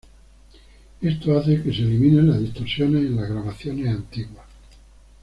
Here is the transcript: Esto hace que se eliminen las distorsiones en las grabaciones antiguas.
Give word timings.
Esto 1.01 1.37
hace 1.37 1.61
que 1.61 1.71
se 1.71 1.83
eliminen 1.83 2.29
las 2.31 2.39
distorsiones 2.39 3.05
en 3.05 3.17
las 3.17 3.29
grabaciones 3.29 3.87
antiguas. 3.87 4.47